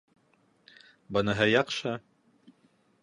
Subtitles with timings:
[1.17, 1.93] —Быныһы яҡшы!